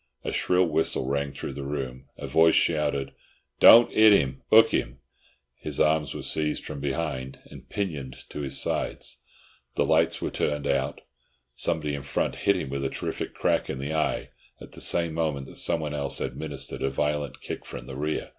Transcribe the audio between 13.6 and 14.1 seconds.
in the